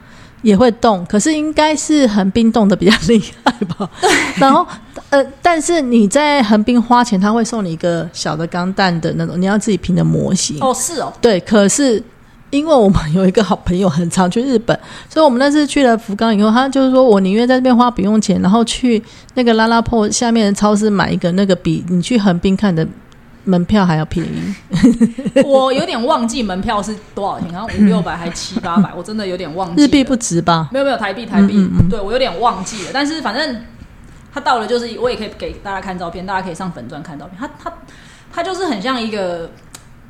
[0.47, 3.91] 也会动，可是应该是横滨动的比较厉害吧？
[4.01, 4.09] 对。
[4.37, 4.65] 然后
[5.11, 10.57] 呃，但是你在横滨花钱，他会送你一个小的钢弹的那种，你要自己拼的模型。
[10.61, 11.13] 哦，是哦。
[11.21, 12.01] 对，可是
[12.51, 14.79] 因为我们有一个好朋友很常去日本，
[15.09, 19.03] 所以我们那次去了福冈以后，他就是说我宁愿在这边花不用钱，然后去
[19.35, 22.87] 那个拉拉破下面的超市买一个那个比你去横滨看的
[23.47, 24.55] 门票还要便宜。
[25.43, 29.83] 我有点忘记门票是多少钱，好像五六百还七八百，我真的有点忘记。
[29.83, 30.69] 日币不值吧？
[30.71, 32.91] 没有没有台币台币，嗯嗯嗯对我有点忘记了。
[32.93, 33.65] 但是反正
[34.35, 37.39] 他到了，就是我也可以给大家看照片，大家可以上粉钻看照片。
[37.39, 37.73] 他他
[38.33, 39.51] 他就是很像一个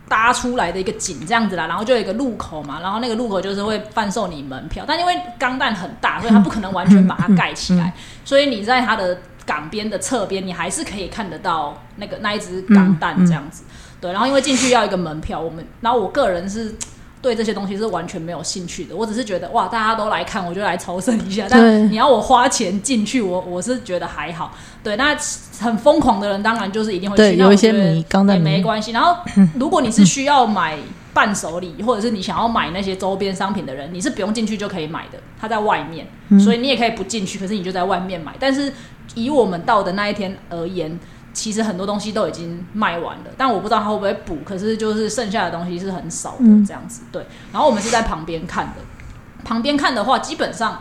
[0.09, 7.92] 搭出来的一个景这样子啦，然后就有一个路口嘛，然后那个路口就是会贩售你门票，但因为钢弹很大，所以它不可能完全把它盖起来，
[8.25, 13.63] 所以你在它的港边的侧边，你还是可以看得到那个那一只港蛋这样子。
[14.01, 16.75] 对，然后因为进去要一个门票，我们然后我个人是。
[17.23, 21.47] 对这些东西是完全没有兴趣的，我只是觉得哇，大家都来看，我就来朝圣一下。
[21.51, 24.55] 但你要我花钱进去，我我是觉得还好。
[24.81, 25.17] 对，那
[25.59, 27.23] 很疯狂的人当然就是一定会去。
[27.23, 28.93] 对有一些那我觉得迷钢弹也没关系。
[28.93, 29.17] 然后
[29.59, 30.79] 如果你是需要买
[31.13, 36.07] 伴手礼，或者是你想要买那些周边商品的人，你是不用进去就可以买的，他在外面，
[36.39, 38.35] 所以你也可以不进去，可是你就在外面买。
[38.39, 38.73] 但是
[39.14, 40.99] 以我们到的那一天而言，
[41.33, 44.38] 其实很多东西都已经卖完了，但我不知道他会不会补。
[44.45, 47.27] 可是就是剩下的东西是很少的嗯这样子，对。
[47.53, 48.83] 然后我们是在旁边看的，
[49.45, 50.81] 旁边看的话，基本上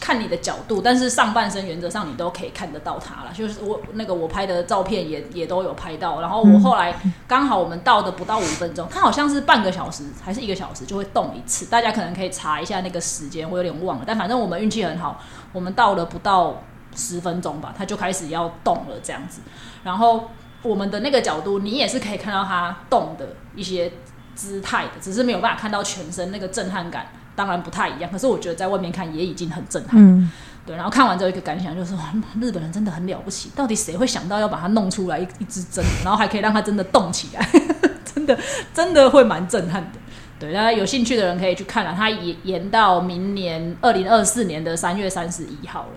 [0.00, 3.30] 看你的角度，但是上半身原则上你都可以看得到它了。
[3.34, 6.94] 就是我那个我拍的照片也也都有拍到，然后我后来
[7.28, 14.04] 刚好我们到的不到五分钟，它好像是半个小时还是一个小时就会动一次，大家可能可以查一下那个时间，我有点忘了。
[14.06, 15.20] 但反正我们运气很好，
[15.52, 16.62] 我们到了不到
[16.94, 19.40] 十分钟吧，它就开始要动了这样子。
[19.82, 20.30] 然后
[20.62, 23.92] 我们的那个角度，你也是可以看到它动的一些
[24.34, 28.10] 姿态的，只是没有办法看到全身那个震撼感，当然不太一样。
[28.10, 29.92] 可是我觉得在外面看也已经很震撼。
[29.94, 30.30] 嗯，
[30.66, 37.48] 对，然后看完之后一个感想就是，哇，日本人真的很了不起，到底谁会想到要把它弄出来一一支针，然后还可以让它真的动起来，
[38.04, 38.38] 真的
[38.74, 39.98] 真的会蛮震撼的。
[40.38, 45.88] 对，大家有兴趣的人可以去看了，它延延到明年二零二四年的三月三十一号了。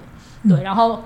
[0.47, 1.01] 对，然后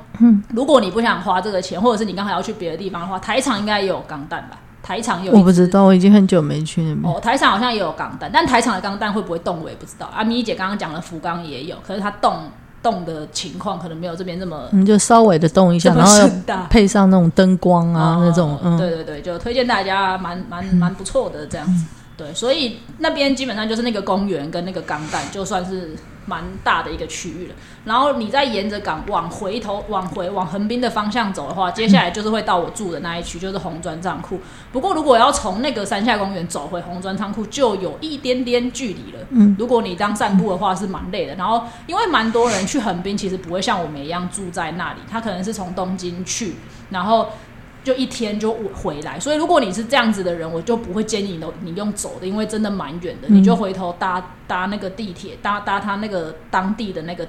[0.54, 4.58] 如果你不想花这个钱，或者是你刚好要去别的地方的话，台场应该也有钢弹吧？
[4.82, 7.14] 台场有我不知道，我已经很久没去那边。
[7.14, 10.10] 哦，台场好像也有钢弹，但台场的钢弹会不会动我也不知道。
[10.16, 12.44] 阿咪姐刚刚讲了福冈也有，可是它动
[12.82, 16.30] 动的情况可能没有这边这么你，就稍微的动一下，然后。
[16.70, 21.86] 配上那种灯光啊，哦那种嗯，对对对，就推荐大家蛮蛮蛮不错的这样子。
[22.16, 25.96] 对，所以那边基本上就是那个公园跟那个钢弹，就算是
[26.28, 27.56] 蛮大的一个区域了。
[27.86, 34.40] 然后你再沿着港往回头往回往横滨的方向走的话，接下来就是会到我住的那一区，就是红砖仓库。
[34.72, 39.26] 不过如果要从那个山下公园走回红砖仓库，就有一点点距离了。
[39.32, 41.34] 嗯，如果你当散步的话是蛮累的。
[41.36, 46.56] 然后因为蛮多人去横滨，其实不会像我们一样住在那里，他可能是从东京去，
[46.92, 47.30] 然后。
[47.88, 57.26] 就一天就回来，所以如果你是这样子的人，我就不会建议你都你用走的，因为真的蛮远的，嗯你就回头搭搭那个地铁，搭搭他那个当地的那个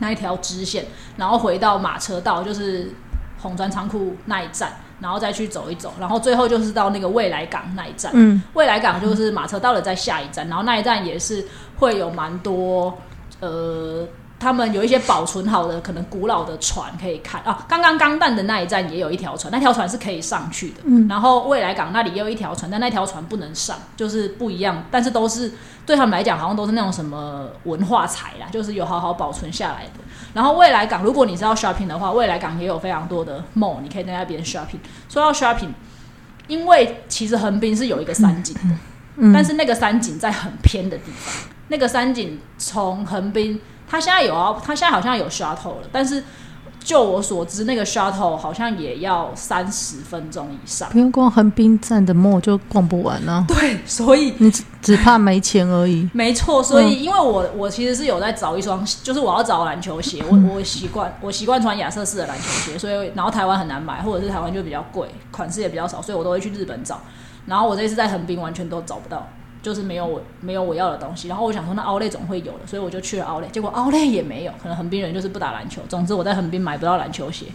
[0.00, 0.84] 那一条支线，
[1.16, 2.90] 然后回到马车道，就是
[3.38, 8.12] 红砖仓库那一站，然后再去走一走，然后最后就是到那个未来港那一站。
[8.14, 11.46] 嗯未来港就是马车到了再下一站，然后那一站也是
[11.78, 12.98] 会有蛮多
[13.40, 14.06] 呃，
[14.40, 17.64] 他们有一些保存好的可能古老的船可以看啊。
[17.68, 20.76] 刚刚钢弹的那一站也有一条船，那条船是可以上去的。
[20.84, 25.52] 嗯然后未来港那里也有一条船，但那条船不能上，就是不一样，但是都是
[25.84, 30.00] 对他们来讲好像都是那种什么文化财啦，就是有好好保存下来的。
[30.32, 34.78] 然后未来港，如果你是要 shopping 的话，未来港也有非常多的 mall，你可以在那边 shopping。
[35.08, 35.70] 说到 shopping，
[36.46, 38.60] 因为其实横滨是有一个山景的，
[39.16, 41.50] 嗯，但是那个山景在很偏的地方。
[41.68, 46.22] 那个山景从横滨，它现在有啊，他现在好像有 shuttle 了，但是
[46.78, 50.88] 就我所知，那个 shuttle 好像也要三十分钟以上。
[50.90, 56.08] 不用逛横滨站的 mall 就逛不完啊， 对，所以你只只怕没钱而已。
[56.14, 67.00] 没错，所以因为我我其实是有在找一双，就是我要找篮球鞋，我我习惯我习惯穿亚瑟士的篮球鞋，所以然后台湾很难买，或者是台湾就比较贵，款式也比较少，所以我都会去日本找。
[67.46, 69.26] 然后我这次在横滨完全都找不到，
[69.62, 71.28] 就是没有我没有我要的东西。
[71.28, 75.82] 然后我想说那奥莱总会有的，所以我就去了奥莱，结果奥莱也没有，可能横滨人就是不打篮球。
[75.88, 77.46] 总之我在横滨买不到篮球鞋。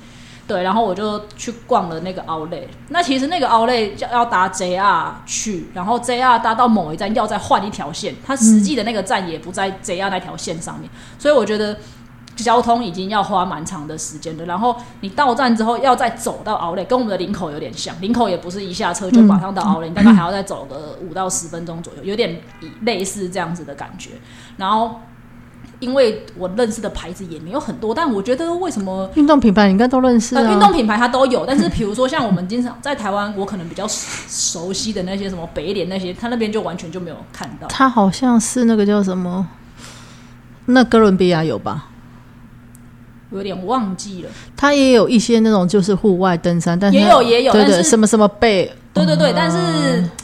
[0.47, 2.59] 对，然后我就去逛了那个奥莱。
[2.89, 10.87] 那其实那个奥莱要要搭 JR 去，然后 JR 搭到某一站要再换一条线，它实际的那个站也不在 JR 那条线上面，
[11.17, 11.75] 所以我觉得
[12.35, 14.45] 交通已经要花蛮长的时间的。
[14.45, 22.39] 然后你到站之后要再走到 Outlet，跟我们的林口有点像，林口也不是一下车就马上到 Outlet，、你大概还要再走个五到十分钟左右，有点
[22.81, 24.11] 类似这样子的感觉。
[24.57, 24.99] 然后
[25.79, 30.41] 因为我认识的牌子也没有很多，但我觉得为什么运动品牌你应该都认识啊。
[30.41, 37.67] 呃，运动品牌它都有，但是比如说像我们经常在台湾，我可能比较熟悉的那些什么北联那些，他那边就完全就没有看到。
[37.67, 39.45] 他好像是那个叫什么，
[40.67, 41.89] 那哥伦比亚有吧？
[43.31, 49.57] 有点忘记了，它也有一些那种就是户外登山，但是也有也有对对，但是什么什么背，对对对，但是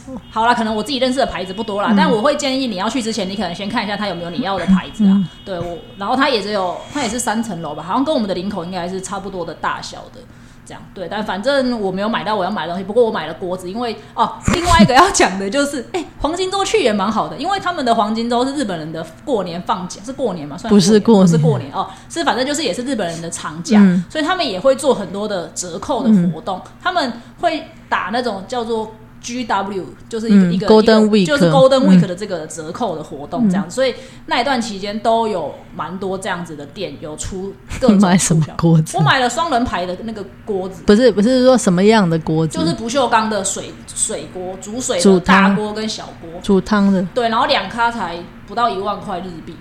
[0.08, 5.22] 嗯好啦，可能我自己认识的牌子不多啦，但我会建议你要去之前，你可能先看一下它有没有你要的牌子啊。
[5.44, 10.20] 对我，然后它也只有它也是三层楼吧，好像跟我们的领口应该是差不多的大小的。
[10.64, 12.84] 这样对，但反正我没有买到我要买的东西。
[12.84, 20.56] 不过我买了锅子，因为哦，另外一个要讲的就是，哎、黄金周去也蛮好的，因为他们的黄金周是日本人的过年放假，是过年嘛？
[20.56, 31.88] 算不是过过年，不是过年哦，是反正就是也是日本人的长假，嗯所以他们也会做很多的折扣的活动，他们会打那种叫做 GW，就是一个、嗯一个 Golden Week 就是 Golden 嗯。
[31.88, 33.94] Week 的这个折扣的活动这样，所以
[34.26, 38.96] 那一段期间都有蛮多这样子的店有出各种 买什么锅子？
[38.96, 39.02] 我？
[39.02, 40.82] 买了双人牌的那个锅子。
[40.86, 42.58] 不是不是说什么样的锅子？
[42.58, 49.54] 就是不锈钢的水水锅，煮水煮大锅跟小锅，煮汤的，对，然后两咖才不到一万块日币，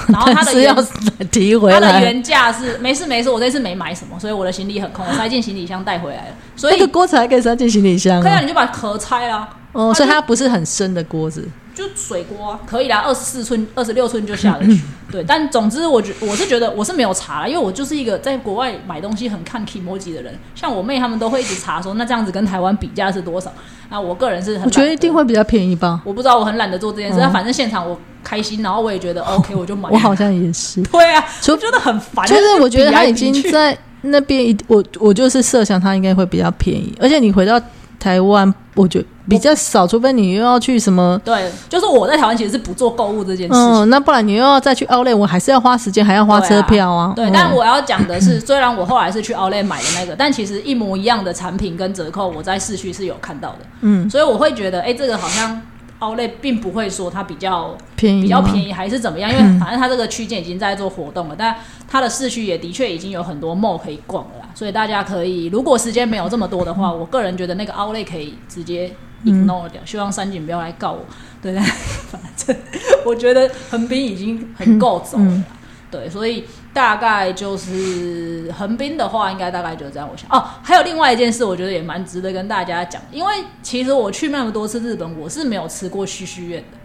[0.08, 2.00] 然后它的是要原提回来它的。
[2.00, 8.40] 原价是没事没事，我这次没买什么，所以我的行李很空，我塞进行李箱带回来了，所以那个锅子还可以塞进行李箱可以啊，啊！
[8.40, 11.48] 你就把壳拆了，哦，所以它不是很深的锅子。
[11.80, 14.80] 就水锅、啊、可以啦，二十四寸、二十六寸就下得去。
[15.10, 23.52] 对，但总之我觉我是觉得我是没有查啦，因为我就是一个在国外买东西很看 emoji 的人，像我妹他们都会一直查说，那这样子跟台湾比价是多少？
[23.88, 26.00] 那我个人是很我觉得一定会比较便宜吧。
[26.04, 27.18] 我不知道，我很懒得做这件事。
[27.18, 29.88] 嗯但反正现场我开心，然后我也觉得 OK，我就买。
[29.90, 32.24] 我好像也是， 对啊，除我觉得很烦。
[32.26, 37.60] 就是我觉得他已经在那边一，我我就是设想他应该会比较便宜，而且你回到
[37.98, 41.18] 台湾，我觉得比较少，除非你又要去什么。
[41.24, 43.62] 对，就是我在台湾其实是不做购物这件事情。
[43.62, 47.12] 嗯，那不然你又要再去 Outlet，我还是要花时间，还要花车票啊。
[47.16, 53.58] 对，嗯但我要讲的是， 虽然我后来是去 Outlet 买的那个，但其实一模一样的产品跟折扣，我在市区是有看到的。
[53.82, 55.62] 嗯，所以我会觉得，哎、这个好像
[56.00, 61.54] Outlet 并不会说它比较便宜比较便宜还是怎么样，因为 反正它这个区间已经在做活动了，但
[61.86, 68.90] 它的市区也的确已经有很多 mall 可以逛了啦，所以大家可以，如果时间没有这么多的话，我个人觉得那个 Outlet 可以直接
[69.24, 71.04] ignore 掉，希望三井不要来告我，
[71.42, 71.60] 对对，
[72.10, 72.56] 反正
[73.04, 75.42] 我觉得横滨已经很够走了啦。
[75.90, 80.08] 对，所以大概就是横滨的话，应该大概就是这样。
[80.08, 86.78] 我想哦，还有另外一件事，我觉得也蛮值得跟大家讲，因为其实我去那么多次日本，我是没有吃过旭旭苑的。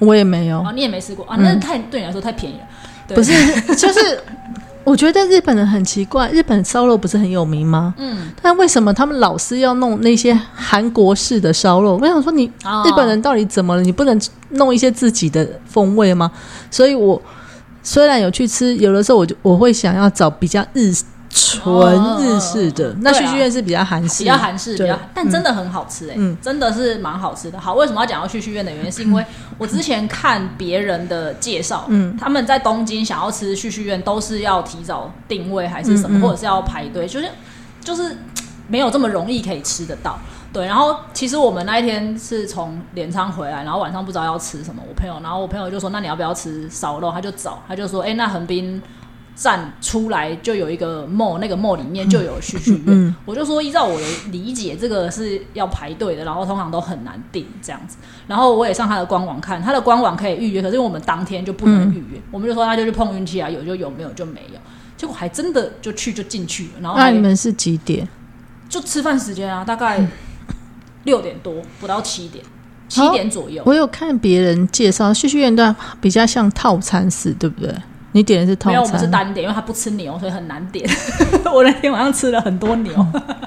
[0.00, 1.36] 我也没有啊，，你也没吃过啊？
[1.38, 2.66] 那太对你来说太便宜了。
[3.06, 3.32] 对不是，
[3.76, 4.22] 就是
[4.84, 7.94] 我觉得日本人很奇怪，日本烧肉不是很有名吗？
[7.96, 11.98] 嗯，但为什么他们老是要弄那些韩国式的烧肉？
[12.00, 13.82] 我想说你，哦日本人到底怎么了？
[13.82, 14.20] 你不能
[14.50, 16.30] 弄一些自己的风味吗？
[16.70, 17.20] 所以我
[17.82, 20.92] 虽然有去吃，有的时候我就我会想要找比较日
[21.36, 27.58] 纯日式的，那旭旭苑是比较韩式，比较韩式，比较，但真的很好吃哎、嗯真的是蛮好吃的。
[27.58, 29.24] 好，为什么要讲到旭旭苑的原因，是因为
[29.58, 37.28] 我之前看别人的介绍，嗯他们在东京想要吃旭旭苑，都是要提早定位还是什么，嗯嗯或者是要排队，就是
[37.80, 38.16] 就是
[38.68, 40.16] 没有这么容易可以吃得到。
[40.52, 48.80] 对，然后其实我们那一天是从镰仓回来，然后晚上不知道要吃什么，我朋友，然后我朋友就说：“那你要不要吃烧肉？”他就走，他就说：“哎、那横滨
[49.34, 52.82] 站出来就有一个 mall，那个 mall 里面就有旭旭苑。
[52.86, 57.96] 嗯我就说依照我的理解，这个是要排队的，然后通常都很难订这样子。
[58.26, 64.60] 然后我也上他的官网看，他的官网可以预约，可是我们当天就不能预约，我们就说那就去碰运气啊，有就有，没有就没有。
[64.96, 68.08] 结果还真的就去就进去了，然后那你们是几点？
[68.68, 70.06] 就吃饭时间啊，大概
[71.02, 72.44] 六点多不到七点，
[72.88, 73.62] 七点左右。
[73.66, 77.74] 我有看别人介绍旭旭苑段比较像套餐式，对不对？
[78.14, 80.88] 你点的是套没有，我们是餐，单点，因为他不吃牛，所以很难点。
[81.52, 82.94] 我那天晚上吃了很多牛，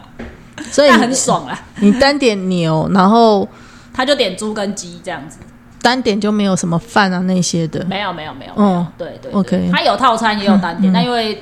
[0.69, 1.58] 所以但很爽啊。
[1.77, 3.47] 你单点牛，然后
[3.93, 5.38] 他就点猪跟鸡这样子，
[5.82, 7.86] 单点就没有什么饭啊那些的。
[7.86, 11.41] 没有没有没有，没有哦对对 OK，他有套餐也有单点，嗯嗯但因为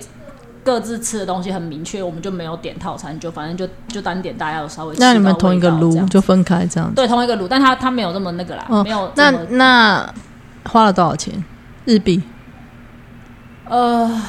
[0.64, 6.96] 各自吃的东西很明确，我们就没有点套餐，就反正就就单点，大家有稍微吃那你们到同一个味道这样炉就分开这样子。
[6.96, 10.14] 对同一个炉，但他他没有那么那个啦，哦没有那这么那
[10.66, 11.34] 花了多少钱？
[11.86, 12.22] 日币？
[13.70, 14.22] 呃，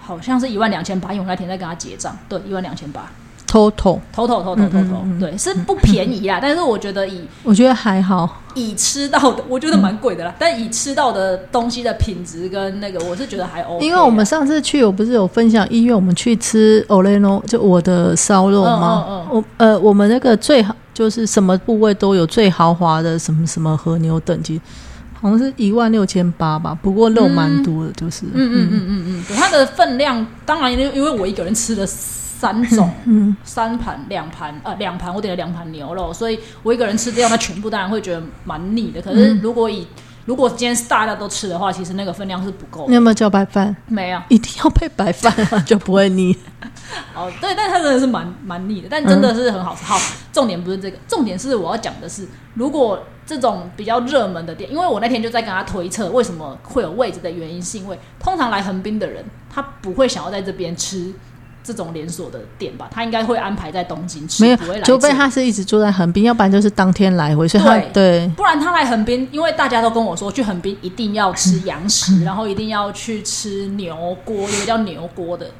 [0.00, 3.10] 好像是一万两千八，因为我那天在跟他结账，对，一万两千八。
[3.46, 8.42] total total total total 对，是不便宜啦， 但是我觉得以我觉得还好。
[8.54, 13.82] 以吃到的， 我觉得蛮贵的啦，但以吃到的东西的品质跟那个，我是觉得还 OK。
[13.86, 19.06] 因为我们上次去，我不是有分享医院，我们去吃 Oleno，就我的烧肉吗？
[19.08, 24.60] 嗯嗯我呃，我们那个最好就是什么部位都有最豪华的什么什么和牛等级，
[25.20, 39.02] 好像是一万六千八吧，不过肉蛮多的，就是嗯嗯嗯嗯嗯，对，它的分量当然因为因为我一个人吃了三种，嗯三盘两盘呃两盘，我点了两盘牛肉，所以我一个人吃掉那全部，当然会觉得蛮腻的。
[39.02, 39.86] 可是如果以
[40.24, 42.88] 如果今天是大家都吃的话，其实那个分量是不够的。
[42.88, 43.74] 你有没有叫白饭？
[43.86, 46.36] 没有一定要配白饭啊， 就不会腻。
[47.14, 49.84] 哦，对，但它真的是蛮蛮腻的，但真的是很好吃。
[49.84, 49.98] 好，
[50.32, 59.22] 重点不是这个，重点是我要讲的是，如果这种比较热门的店，因为我那天就在跟他推测为什么会有位置的原因，是因为通常来横滨的人，
[59.52, 61.12] 他不会想要在这边吃
[61.62, 62.88] 这种连锁的店吧？
[62.90, 75.50] 他应该会安排在东京吃，没有不会来，除非这里他是一直住在横滨，要不然就是当天来回，所以他对对不然他来横滨，因为大家都跟我说去横滨一定要吃羊食， 然后一定要去吃牛锅，有个叫牛锅的。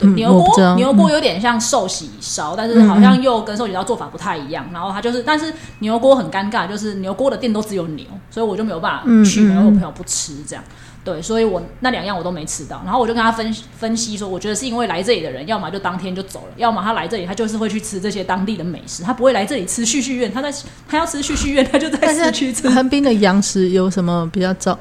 [0.00, 4.68] 对，嗯牛锅牛锅有点像寿喜烧，但是好像又跟寿喜烧做法不太一样。
[4.72, 10.64] 然后它就是，但是牛锅很尴尬，就是牛锅的店都只有牛，所以我就没有办法去，嗯嗯因为我朋友不吃这样。
[11.02, 12.82] 对，所以我那两样我都没吃到。
[12.84, 20.30] 然后我就跟他分分析说，我觉得是因为来这里的人，要么就当天就走了，要么他来这里他就是会去吃这些当地的美食，他不会来这里吃旭旭苑。
[20.30, 20.52] 他在
[20.86, 22.68] 他要吃旭旭苑，他就在市区吃是。
[22.68, 24.78] 横滨的洋食有什么比较招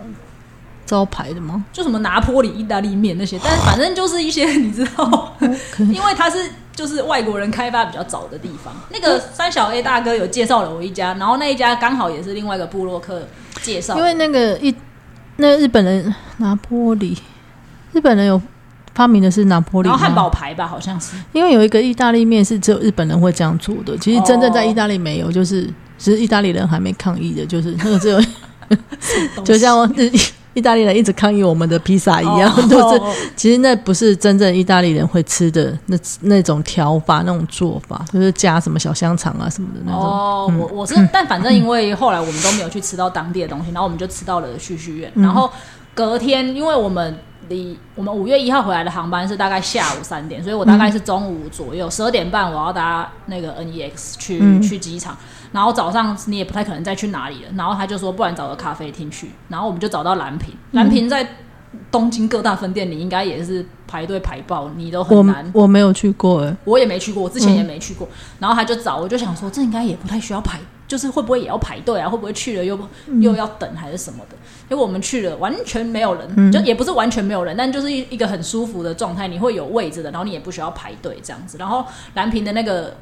[0.89, 1.63] 招牌的吗？
[1.71, 5.37] 就什么拿坡里意大利面那些，但是反正就是一些 你知道，
[5.77, 6.39] 因为它是
[6.73, 8.73] 就是外国人开发比较早的地方。
[8.89, 13.21] 那个三小 A 大哥有介绍了我一家，然后那一家刚好也是另外一个布洛克
[13.61, 14.73] 介绍，因为那个一
[15.35, 17.15] 那日本人拿坡里，
[17.93, 18.41] 日本人有
[18.95, 28.19] 发明的是拿坡里然后汉堡牌吧，好像是因为有一个意大利面是只有日本人会这样做的，其实真正在意大利没有，就是只是意大利人还没抗议的，就是那个只有
[29.43, 30.11] 就像日
[30.60, 32.62] 意大利人一直抗议我们的披萨一样，哦。
[32.70, 40.01] 就是哦其实那不是真正意大利人会吃的那那种调法、那种做法，就是加什么小香肠啊什么的那种。
[40.01, 45.49] 哦，我我是，但反正因为后来我们都没有去吃到当地的东西，然后我们就吃到了旭旭苑，然后
[45.95, 47.18] 隔天因为我们
[47.49, 54.61] 离我们五月一号回来的航班是大概下午三点，所以我大概是中午左右十二点半我要搭那个 NEX 去、嗯。
[54.69, 55.17] 去机场，
[55.51, 61.27] 然后早上你也不太可能再去哪里了，然后他就说不然找个咖啡厅去，然后我们就找到蓝瓶，蓝瓶在
[61.91, 65.49] 东京各大分店你应该也是排队排爆，你都很难。
[65.53, 68.07] 我没有去过哎，我也没去过，我之前也没去过。
[68.39, 72.09] 然后他就找，我就想说，这应该也不太需要排，就是会不会也要排队啊？
[72.09, 72.78] 会不会去了又
[73.20, 74.36] 又要等还是什么的？
[74.67, 81.57] 结果我们去了，完全没有人，就也不是完全没有人，但就是一一个很舒服的状态，你会有位置的，然后你也不需要排队这样子。
[81.57, 82.95] 然后蓝屏的那个。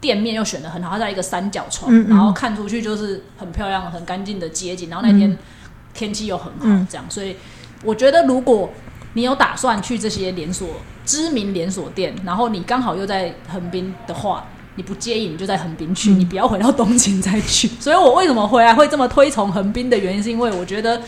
[0.00, 4.88] 店面又选的很好，它在一个三角窗，嗯嗯然后看出去就是很漂亮、很干净的街景。
[4.88, 5.36] 然后那天
[5.92, 7.36] 天气又很好，嗯这样，所以
[7.84, 8.70] 我觉得如果
[9.14, 10.68] 你有打算去这些连锁
[11.04, 14.44] 知名连锁店，然后你刚好又在横滨的话，
[14.76, 17.68] 你不介意你就在横滨去，你不要回到东京再去。
[17.80, 21.00] 所以我为什么回来会这么推崇横滨的原因，是因为我觉得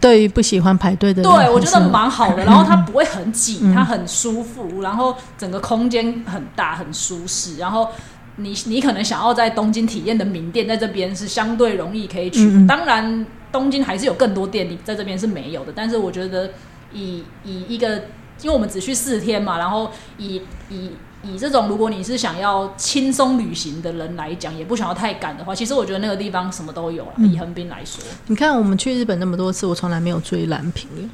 [0.00, 7.88] 对于不喜欢排队的人，对我觉得蛮好的， 然后它不会很挤，它很舒服，然后整个空间很大很舒适，然后。
[8.36, 12.52] 你你可能想要在东京体验的名店，在这边是相对容易可以取得。
[12.52, 15.72] 嗯嗯当然，东京还是有更多店，你在这边是没有的。
[15.76, 16.50] 但是我觉得
[16.92, 17.96] 以以一个，
[18.40, 20.40] 因为我们只去四天嘛，然后以
[20.70, 20.90] 以
[21.22, 27.12] 以这种如果你是想要轻松旅行的人来讲，也不想要太赶的话，其实我觉得那个地方什么都有了。
[27.18, 31.08] 以横滨来说，你看我们去日本那么多次，我从来没有追蓝瓶耶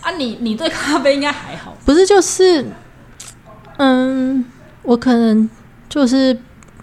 [0.00, 1.76] 啊，你你对咖啡应该还好。
[1.84, 2.64] 不是就是，
[3.76, 4.44] 嗯，
[4.82, 5.48] 我可能
[5.88, 6.36] 就是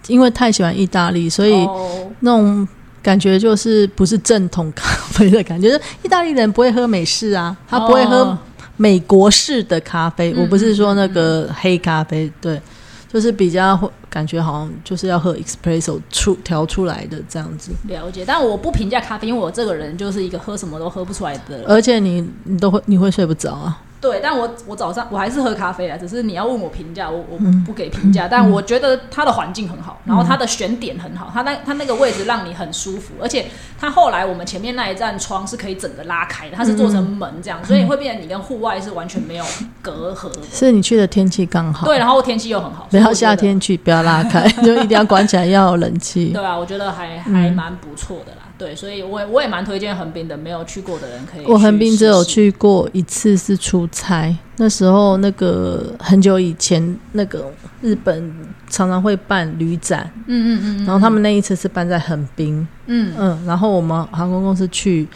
[0.06, 2.66] 因为太喜欢意大利，所以哦那种
[3.06, 5.68] 感觉就是不是正统咖啡的感觉。
[5.70, 8.38] 就是意大利人不会喝美式啊，他不会喝哦
[8.76, 10.32] 美国式的咖啡。
[10.32, 12.60] 嗯我不是说那个黑咖啡，对，
[13.08, 17.70] 就是比较会感觉好像就是要喝 espresso 出调出来的这样子。
[17.86, 21.64] 了解，但我不评价咖啡，因为我这个人就是一个喝什么都喝不出来的人。
[21.68, 23.80] 而且你你都会你会睡不着啊。
[24.00, 28.28] 对，但我我早上我还是喝咖啡啊，只是你要问我评价，我我嗯不给评价。
[28.28, 33.46] 但我觉得它的环境很好，然后它的选点很好，它那它那个位置让你很舒服，而且
[33.78, 39.44] 它后来我们前面那一扇窗是可以整个拉开的，它是做成门这样，所以会变成你跟户外是完全没有
[39.80, 40.30] 隔阂。
[40.52, 46.26] 是你去的天气刚好，对，然后天气又很好，不要夏天去，不要拉开， 就一定要关起来，要有冷气。
[46.26, 48.42] 对啊，我觉得还还蛮不错的啦。
[48.58, 51.44] 对，所以我也我也蛮推荐横滨的，没有去过的人可以。
[51.46, 57.52] 我横滨只有，去过一次是出差，那时候那个很久以前，那个
[57.82, 58.34] 日本
[58.70, 65.06] 常常会办旅展，嗯嗯嗯然后他们那一次是办在横滨，嗯，嗯，然后我们航空公司去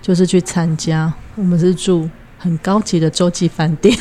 [0.00, 3.94] 就是去参加，我们是住很高级的洲际饭店，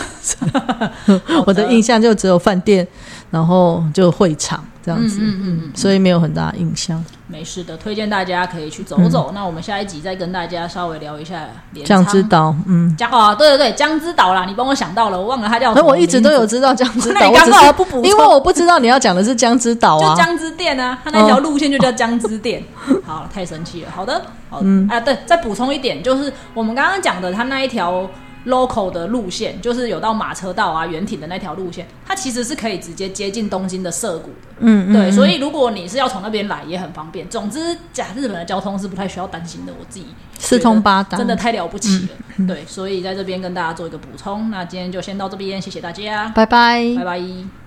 [1.45, 2.87] 我的印象就只有饭店，
[3.29, 7.03] 然后就会场这样子，嗯嗯嗯嗯所以没有很大印象。
[7.27, 9.31] 没事的，推荐大家可以去走走。
[9.33, 12.29] 那我们下一集再跟大家稍微聊一下镰酱汁仓。
[12.29, 15.81] 岛，嗯，江哦，对对对，江之岛啦，你帮我想到了，我忘了它叫什么。
[15.81, 20.15] 那我一直都有知道江之那岛，你刚好不补因为我不知道你要讲的是江之岛啊。
[20.15, 22.63] 就江之店啊，它那条路线就叫江之店。
[23.03, 23.91] 好，太神奇了。
[23.91, 28.07] 好的，好的，啊，对，再补充一点，就是我们刚刚讲的，它那一条
[28.45, 34.47] local 的路线，就是有到马车道啊、圆挺的那条路线，它其实是可以直接接近东京的涩谷的。
[34.59, 37.27] 嗯嗯，对，所以如果你是要从那边来，也很方便。
[37.27, 42.45] 总之，假日本的交通是不太需要担心的，我自己四通八达，真的太了不起了。
[42.47, 44.49] 对，所以在这边跟大家做一个补充。
[44.51, 46.93] 那今天就先到这边，谢谢大家，拜拜。
[46.95, 47.64] 拜拜